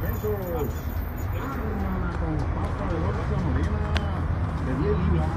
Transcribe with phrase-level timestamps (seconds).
[0.00, 0.68] pesos.
[2.18, 3.82] Con pasta de bolsa morena
[4.66, 5.28] de 10 libras.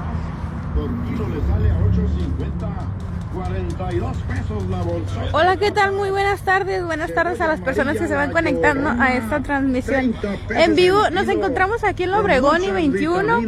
[0.74, 3.02] Por kilo le sale a 8.50.
[3.32, 5.22] 42 pesos la bolsa.
[5.32, 5.92] Hola, ¿qué tal?
[5.92, 6.84] Muy buenas tardes.
[6.84, 10.14] Buenas tardes a las personas que se van conectando a esta transmisión
[10.50, 11.08] en vivo.
[11.10, 13.40] Nos encontramos aquí en la Obregón y 21.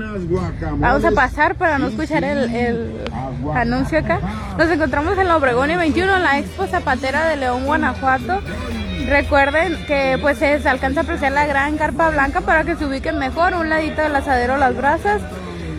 [0.78, 2.92] Vamos a pasar para no escuchar el, el
[3.52, 4.20] anuncio acá.
[4.56, 8.40] Nos encontramos en la Obregón y 21, en la Expo Zapatera de León, Guanajuato.
[9.08, 13.18] Recuerden que pues se alcanza a apreciar la gran carpa blanca para que se ubiquen
[13.18, 15.20] mejor, un ladito del asadero Las Brasas.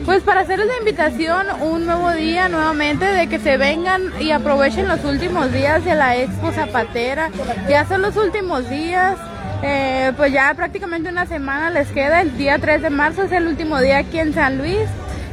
[0.06, 4.88] Pues para hacerles la invitación un nuevo día nuevamente de que se vengan y aprovechen
[4.88, 7.32] los últimos días de la Expo Zapatera.
[7.68, 9.18] Ya son los últimos días.
[9.64, 12.22] Eh, pues ya prácticamente una semana les queda.
[12.22, 14.88] El día 3 de marzo es el último día aquí en San Luis.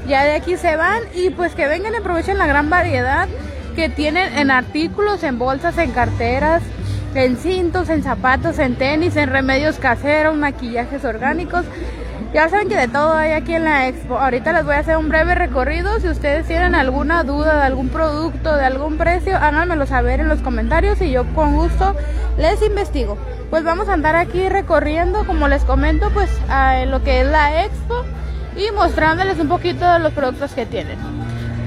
[0.08, 3.28] Ya de aquí se van y pues que vengan y aprovechen la gran variedad
[3.76, 6.62] que tienen en artículos, en bolsas, en carteras,
[7.14, 11.64] en cintos, en zapatos, en tenis, en remedios caseros, maquillajes orgánicos.
[12.32, 14.16] Ya saben que de todo hay aquí en la expo.
[14.16, 16.00] Ahorita les voy a hacer un breve recorrido.
[16.00, 20.40] Si ustedes tienen alguna duda de algún producto, de algún precio, háganmelo saber en los
[20.40, 21.94] comentarios y yo con gusto
[22.38, 23.18] les investigo.
[23.50, 27.64] Pues vamos a andar aquí recorriendo, como les comento, pues a lo que es la
[27.64, 28.02] expo
[28.56, 30.96] y mostrándoles un poquito de los productos que tienen.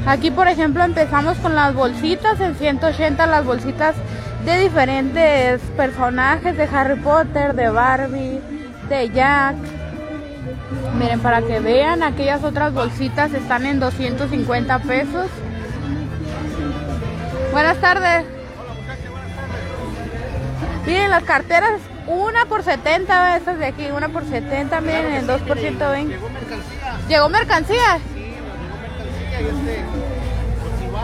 [0.08, 3.96] Aquí, por ejemplo, empezamos con las bolsitas en 180, las bolsitas
[4.46, 8.40] de diferentes personajes de Harry Potter, de Barbie,
[8.90, 9.56] de Jack
[10.98, 15.28] Miren, para que vean, aquellas otras bolsitas están en 250 pesos.
[17.52, 18.26] Buenas tardes.
[20.86, 25.42] Miren, las carteras, una por 70, estas de aquí, una por 70, miren, en 2
[25.42, 26.14] por 120.
[26.14, 26.98] Llegó mercancía.
[27.10, 28.00] ¿Llegó mercancía?
[28.14, 28.20] Sí,
[29.32, 29.48] llegó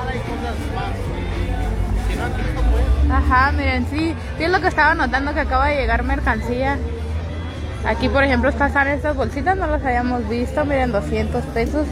[0.06, 1.11] mercancía
[3.12, 6.78] Ajá, miren, sí, sí es lo que estaba notando que acaba de llegar mercancía.
[7.86, 11.88] Aquí, por ejemplo, están estas bolsitas, no las habíamos visto, miren, 200 pesos.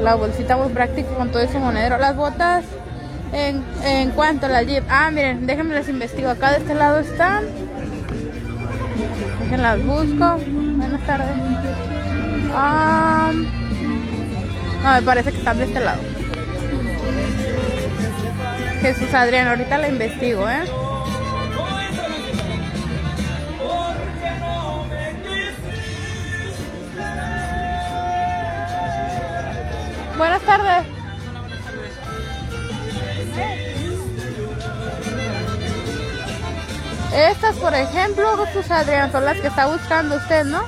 [0.00, 1.98] La bolsita muy práctica con todo ese monedero.
[1.98, 2.64] Las botas,
[3.32, 4.84] en, en cuanto a la Jeep.
[4.88, 6.30] Ah, miren, déjenme las investigo.
[6.30, 7.44] Acá de este lado están.
[9.42, 10.38] Déjenlas busco.
[10.76, 11.28] Buenas tardes.
[12.54, 13.30] Ah,
[14.82, 16.00] no, me parece que están de este lado.
[18.80, 20.64] Jesús Adrián, ahorita la investigo, ¿eh?
[30.16, 30.86] Buenas tardes.
[37.14, 40.62] Estas, por ejemplo, Jesús Adrián, son las que está buscando usted, ¿no?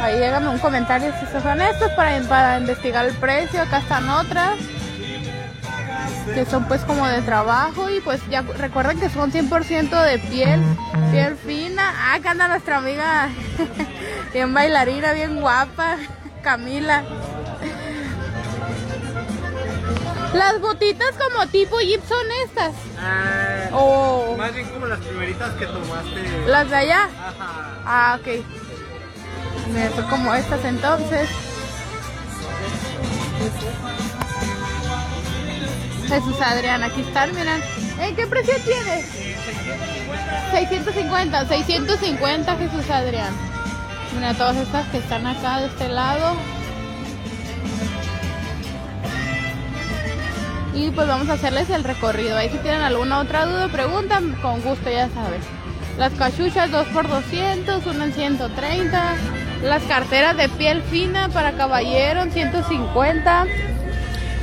[0.00, 3.60] Ahí llegame un comentario si son estas para, para investigar el precio.
[3.60, 4.56] Acá están otras
[6.24, 10.60] que son pues como de trabajo y pues ya recuerden que son 100% de piel,
[11.10, 11.82] piel fina.
[11.94, 13.28] Ah, acá anda nuestra amiga
[14.32, 15.96] bien bailarina, bien guapa,
[16.42, 17.04] Camila.
[20.32, 22.74] Las botitas como tipo Jeep son estas.
[22.98, 24.34] Ah, oh.
[24.38, 26.46] Más bien como las primeritas que tomaste.
[26.46, 27.04] ¿Las de allá?
[27.04, 27.72] Ajá.
[27.84, 28.44] Ah, ok.
[29.74, 31.28] Me fue como estas entonces.
[36.12, 37.62] Jesús Adrián, aquí están, miren.
[37.98, 39.06] ¿En qué precio tienes?
[40.50, 41.46] 650.
[41.46, 43.32] 650, 650 Jesús Adrián.
[44.14, 46.36] Mira todas estas que están acá de este lado.
[50.74, 52.36] y pues vamos a hacerles el recorrido.
[52.36, 55.42] Ahí si tienen alguna otra duda, preguntan, con gusto ya sabes.
[55.98, 59.14] Las cachuchas 2 por 200, una en 130.
[59.62, 63.46] Las carteras de piel fina para caballero en 150.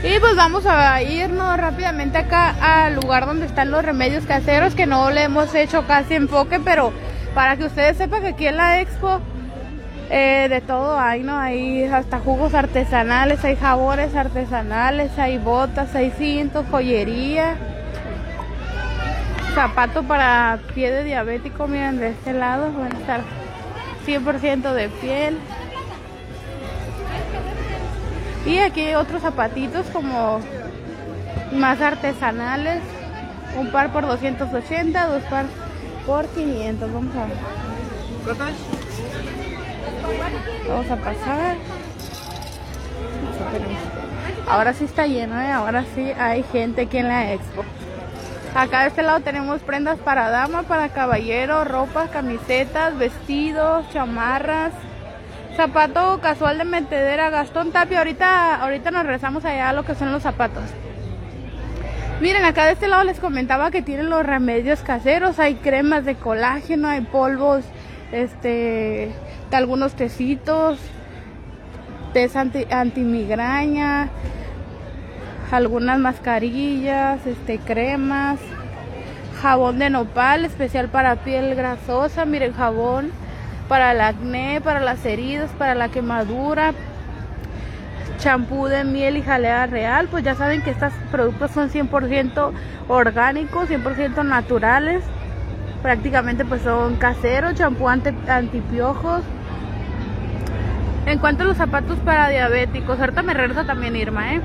[0.02, 2.56] Y pues vamos a irnos rápidamente acá
[2.86, 6.94] al lugar donde están los remedios caseros, que no le hemos hecho casi enfoque, pero
[7.36, 9.20] para que ustedes sepan que aquí en la expo
[10.10, 11.38] eh, de todo hay, ¿no?
[11.38, 17.58] Hay hasta jugos artesanales, hay jabones artesanales, hay botas, hay cintos, joyería.
[19.54, 23.22] Zapato para pie de diabético, miren de este lado, van a estar
[24.08, 25.38] 100% de piel.
[28.46, 30.40] Y aquí hay otros zapatitos como
[31.54, 32.82] más artesanales.
[33.58, 35.46] Un par por 280, dos par
[36.06, 36.94] por 500.
[36.94, 37.28] Vamos a.
[40.68, 41.58] Vamos a pasar.
[44.48, 45.52] Ahora sí está lleno, ¿eh?
[45.52, 47.64] ahora sí hay gente aquí en la expo.
[48.56, 54.74] Acá de este lado tenemos prendas para dama, para caballero, ropa, camisetas, vestidos, chamarras,
[55.60, 57.98] zapato casual de metedera, Gastón Tapia.
[57.98, 60.64] Ahorita, ahorita nos regresamos allá a lo que son los zapatos.
[62.22, 66.16] Miren, acá de este lado les comentaba que tienen los remedios caseros, hay cremas de
[66.16, 67.66] colágeno, hay polvos
[68.14, 69.12] este,
[69.52, 70.80] de algunos tecitos,
[72.14, 74.08] test anti, antimigraña,
[75.52, 78.40] algunas mascarillas, este, cremas,
[79.42, 83.12] jabón de nopal especial para piel grasosa, miren jabón
[83.70, 86.74] para el acné, para las heridas, para la quemadura,
[88.18, 92.52] champú de miel y jalea real, pues ya saben que estos productos son 100%
[92.90, 95.04] orgánicos, 100% naturales,
[95.84, 99.22] prácticamente pues son caseros, champú anti, antipiojos.
[101.06, 104.42] En cuanto a los zapatos para diabéticos, ahorita me regreso también Irma, ¿eh?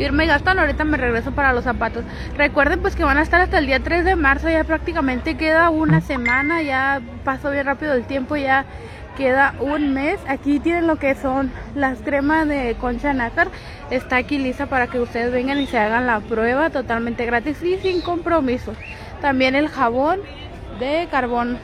[0.00, 2.04] Irma y Gastón, ahorita me regreso para los zapatos.
[2.36, 5.68] Recuerden pues que van a estar hasta el día 3 de marzo, ya prácticamente queda
[5.68, 8.64] una semana, ya pasó bien rápido el tiempo, ya
[9.18, 10.18] queda un mes.
[10.26, 13.48] Aquí tienen lo que son las cremas de concha nácar.
[13.90, 17.76] Está aquí lista para que ustedes vengan y se hagan la prueba totalmente gratis y
[17.76, 18.72] sin compromiso.
[19.20, 20.20] También el jabón
[20.78, 21.58] de carbón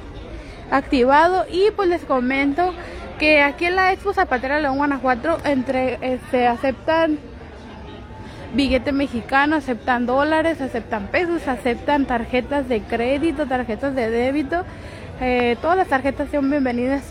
[0.71, 2.75] activado y pues les comento
[3.19, 7.19] que aquí en la Expo Zapatera León Guanajuato entre se este, aceptan
[8.57, 14.65] billete mexicano, aceptan dólares, aceptan pesos, aceptan tarjetas de crédito, tarjetas de débito.
[15.21, 17.03] Eh, todas las tarjetas son bienvenidas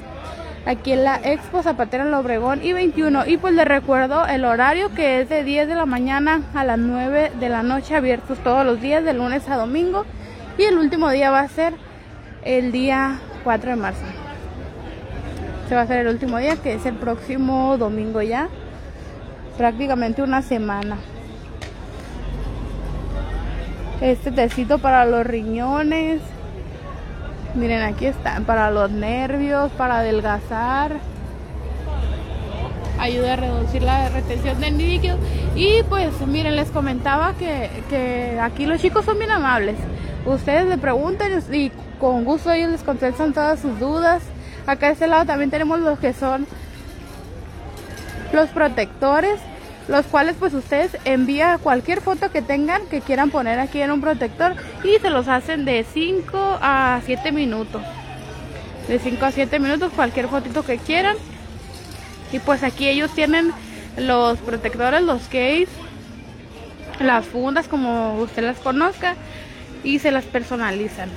[0.66, 3.28] aquí en la Expo Zapatera en Obregón y 21.
[3.28, 6.80] Y pues les recuerdo el horario que es de 10 de la mañana a las
[6.80, 10.06] 9 de la noche, abiertos todos los días, de lunes a domingo.
[10.58, 11.74] Y el último día va a ser
[12.44, 14.06] el día 4 de marzo.
[15.70, 18.50] Se va a hacer el último día, que es el próximo domingo ya.
[19.58, 20.98] Prácticamente una semana.
[24.02, 26.22] Este tecito para los riñones
[27.56, 30.98] Miren, aquí están para los nervios, para adelgazar.
[33.00, 35.18] Ayuda a reducir la retención de líquido.
[35.56, 39.78] Y pues miren, les comentaba que, que aquí los chicos son bien amables.
[40.26, 44.22] Ustedes le preguntan y con gusto ellos les contestan todas sus dudas.
[44.68, 46.46] Acá de este lado también tenemos los que son
[48.34, 49.40] los protectores
[49.88, 54.02] los cuales pues ustedes envían cualquier foto que tengan que quieran poner aquí en un
[54.02, 57.82] protector y se los hacen de 5 a 7 minutos.
[58.88, 61.18] De 5 a 7 minutos cualquier fotito que quieran.
[62.32, 63.52] Y pues aquí ellos tienen
[63.98, 65.68] los protectores los case
[67.00, 69.16] las fundas como usted las conozca
[69.84, 71.10] y se las personalizan.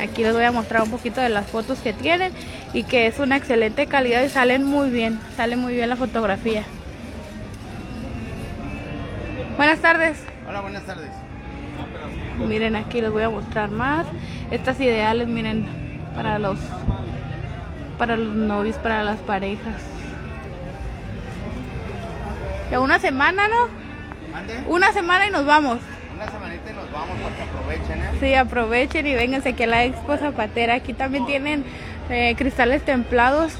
[0.00, 2.32] Aquí les voy a mostrar un poquito de las fotos que tienen
[2.72, 6.64] y que es una excelente calidad y salen muy bien sale muy bien la fotografía
[9.58, 10.16] Buenas tardes.
[10.48, 11.10] Hola, buenas tardes.
[12.38, 14.06] Miren, aquí les voy a mostrar más.
[14.52, 15.66] Estas ideales, miren,
[16.14, 16.60] para los
[17.98, 19.82] para los novios, para las parejas.
[22.70, 24.72] Ya una semana, ¿no?
[24.72, 25.80] Una semana y nos vamos.
[26.14, 28.18] Una semanita y nos vamos para que aprovechen, ¿eh?
[28.20, 30.74] Sí, aprovechen y vénganse a la Expo Zapatera.
[30.74, 31.64] Aquí también tienen
[32.10, 33.54] eh, cristales templados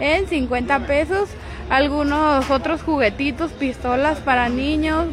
[0.00, 1.28] en 50 pesos.
[1.70, 5.06] Algunos otros juguetitos, pistolas para niños,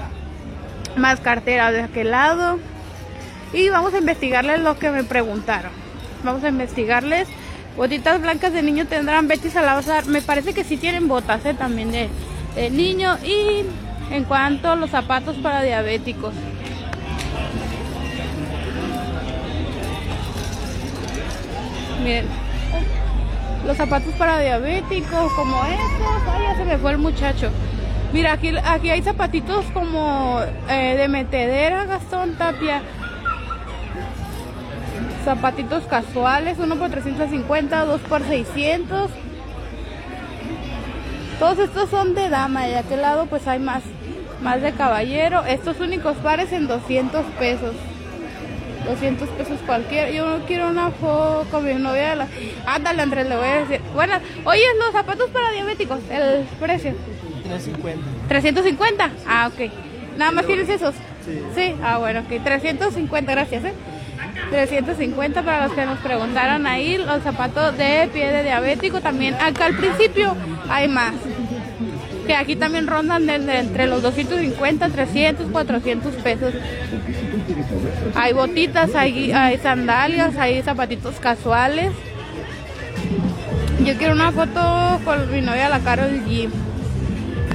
[0.95, 2.59] más cartera de aquel lado.
[3.53, 5.71] Y vamos a investigarles lo que me preguntaron.
[6.23, 7.27] Vamos a investigarles.
[7.75, 10.05] Botitas blancas de niño tendrán Betty Salazar.
[10.05, 11.53] Me parece que sí tienen botas ¿eh?
[11.53, 12.09] también de,
[12.55, 13.17] de niño.
[13.23, 13.65] Y
[14.11, 16.33] en cuanto a los zapatos para diabéticos.
[22.03, 22.25] Miren,
[23.65, 26.33] los zapatos para diabéticos como estos.
[26.33, 27.51] Ay, ya se me fue el muchacho.
[28.13, 32.81] Mira, aquí, aquí hay zapatitos como eh, de metedera, Gastón Tapia.
[35.23, 39.11] Zapatitos casuales, uno por 350, dos por 600.
[41.39, 43.81] Todos estos son de dama y de aquel lado pues hay más,
[44.41, 45.45] más de caballero.
[45.45, 47.75] Estos únicos pares en 200 pesos.
[48.85, 50.09] 200 pesos cualquiera.
[50.09, 52.15] Yo no quiero una foto con mi novia.
[52.15, 52.27] La...
[52.65, 53.81] Ándale, Andrés, le voy a decir.
[54.43, 56.93] Oye, los zapatos para diabéticos, el precio.
[57.59, 58.01] 350.
[58.27, 59.11] 350.
[59.27, 59.71] Ah, ok.
[60.17, 60.95] Nada más tienes esos.
[61.25, 61.41] Sí.
[61.55, 62.43] Sí, ah, bueno, ok.
[62.43, 63.73] 350, gracias, ¿eh?
[64.49, 69.35] 350 para los que nos preguntaron ahí, los zapatos de pie de diabético también.
[69.35, 70.35] Acá al principio
[70.69, 71.13] hay más.
[72.27, 76.53] Que aquí también rondan entre los 250, 300, 400 pesos.
[78.15, 81.91] Hay botitas, hay, hay sandalias, hay zapatitos casuales.
[83.83, 86.49] Yo quiero una foto con mi novia, la Carol G.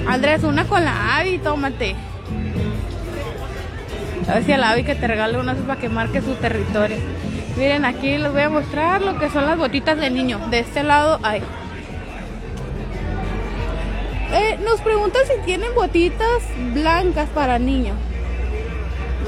[0.08, 1.96] Andrés, una con la Avi, tómate.
[4.28, 6.96] A ver si a la Avi que te regale unas para que marque su territorio.
[7.56, 10.38] Miren, aquí les voy a mostrar lo que son las botitas de niño.
[10.50, 11.42] De este lado hay.
[14.32, 16.42] Eh, nos preguntan si tienen botitas
[16.74, 17.96] blancas para niños.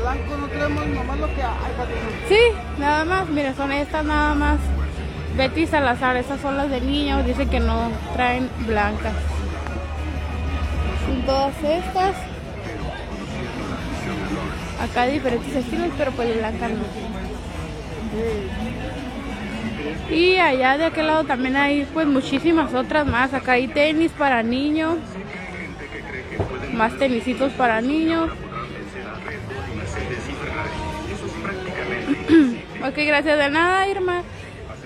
[0.01, 2.29] Blanco no tenemos nomás lo que hay.
[2.29, 2.39] Sí,
[2.79, 3.29] nada más.
[3.29, 4.59] Mira, son estas nada más.
[5.37, 9.15] Betty Salazar, esas son las de niños, dice que no traen blancas.
[11.29, 12.17] Todas estas.
[14.81, 16.85] Acá hay diferentes estilos, pero pues blancas no.
[20.11, 23.35] Y allá de aquel lado también hay pues muchísimas otras más.
[23.35, 24.97] Acá hay tenis para niños.
[26.73, 28.31] Más tenisitos para niños.
[32.89, 33.39] ok, gracias.
[33.39, 34.23] De nada, Irma.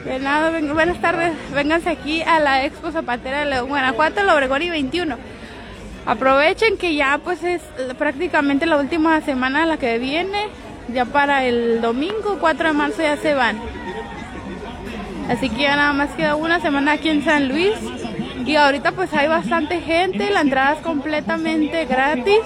[0.05, 1.35] De nada, buenas tardes.
[1.55, 5.17] Vénganse aquí a la Expo Zapatera de León, Guanajuato, el Obregón y 21.
[6.05, 7.63] Aprovechen que ya pues es
[7.97, 10.49] prácticamente la última semana la que viene.
[10.93, 13.59] Ya para el domingo 4 de marzo ya se van.
[15.29, 17.75] Así que ya nada más queda una semana aquí en San Luis.
[18.45, 22.41] Y ahorita pues hay bastante gente, la entrada es completamente gratis.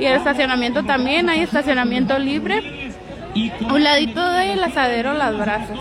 [0.00, 2.92] Y el estacionamiento también, hay estacionamiento libre.
[3.70, 5.78] Un ladito del asadero Las Brazos.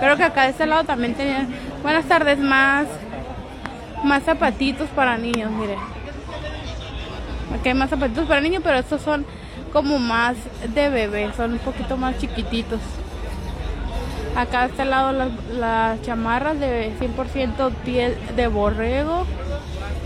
[0.00, 1.48] Creo que acá de este lado también tenían
[1.82, 2.86] buenas tardes más
[4.04, 5.76] más zapatitos para niños, mire.
[7.54, 9.24] Aquí hay más zapatitos para niños, pero estos son
[9.72, 10.36] como más
[10.74, 12.80] de bebé, son un poquito más chiquititos.
[14.36, 19.26] Acá a este lado las, las chamarras de 100% piel de borrego.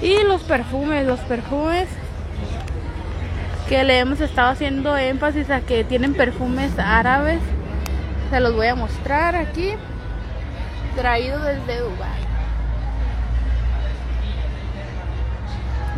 [0.02, 1.88] Y los perfumes, los perfumes
[3.68, 7.40] que le hemos estado haciendo énfasis a que tienen perfumes árabes.
[8.30, 9.72] Se los voy a mostrar aquí.
[10.94, 12.27] Traído desde Dubai.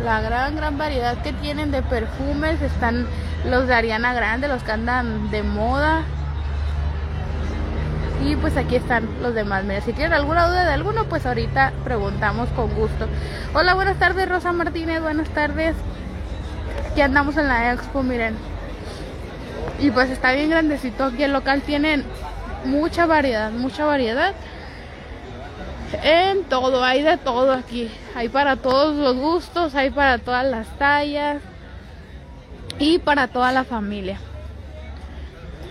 [0.03, 2.61] La gran, gran variedad que tienen de perfumes.
[2.61, 3.07] Están
[3.45, 6.03] los de Ariana Grande, los que andan de moda.
[8.23, 9.63] Y pues aquí están los demás.
[9.63, 13.07] Mira, si tienen alguna duda de alguno, pues ahorita preguntamos con gusto.
[13.53, 15.01] Hola, buenas tardes, Rosa Martínez.
[15.01, 15.75] Buenas tardes.
[16.91, 18.35] Aquí andamos en la expo, miren.
[19.79, 21.05] Y pues está bien grandecito.
[21.05, 22.05] Aquí el local tienen
[22.65, 24.33] mucha variedad, mucha variedad.
[26.03, 27.89] En todo, hay de todo aquí.
[28.15, 31.41] Hay para todos los gustos, hay para todas las tallas
[32.79, 34.17] y para toda la familia.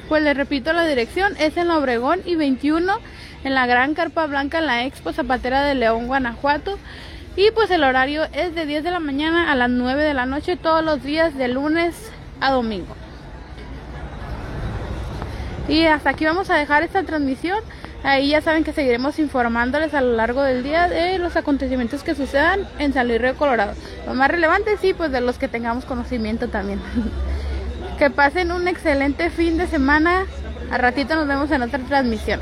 [0.08, 2.98] Pues les repito la dirección, es en Obregón y 21
[3.44, 6.78] en la Gran Carpa Blanca en la Expo Zapatera de León, Guanajuato.
[7.36, 10.26] Y pues el horario es de 10 de la mañana a las 9 de la
[10.26, 12.10] noche todos los días de lunes
[12.40, 12.94] a domingo.
[15.68, 17.60] Y hasta aquí vamos a dejar esta transmisión.
[18.02, 22.14] Ahí ya saben que seguiremos informándoles a lo largo del día de los acontecimientos que
[22.14, 23.75] sucedan en San Luis Río Colorado.
[24.07, 26.80] Lo más relevante sí, pues de los que tengamos conocimiento también.
[27.99, 30.25] que pasen un excelente fin de semana.
[30.71, 32.40] A ratito nos vemos en otra transmisión.